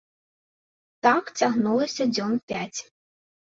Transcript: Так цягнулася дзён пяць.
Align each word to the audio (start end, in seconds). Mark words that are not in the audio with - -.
Так 1.09 1.29
цягнулася 1.41 2.03
дзён 2.17 2.33
пяць. 2.51 2.79